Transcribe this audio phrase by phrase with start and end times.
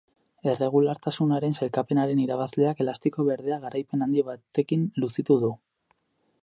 [0.51, 5.55] Erregulartasunaren sailkapenaren irabazleak elastiko berdea garaipen handi batekin luzitu du.